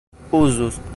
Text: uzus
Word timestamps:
uzus 0.31 0.81